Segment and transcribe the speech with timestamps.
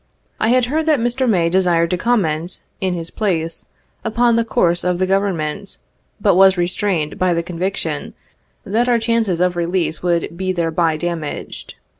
[0.39, 1.29] I had heard that Mr.
[1.29, 3.67] May desired to comment, in his place,
[4.03, 5.77] upon the course of the Government,
[6.19, 8.15] but was restrained by the conviction
[8.65, 11.75] that our chances of release would be thereby damaged.